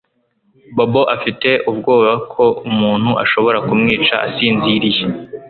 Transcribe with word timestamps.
Bobo 0.75 1.01
afite 1.15 1.49
ubwoba 1.69 2.11
ko 2.33 2.43
umuntu 2.69 3.09
ashobora 3.23 3.57
kumwica 3.67 4.15
asinziriye 4.27 5.01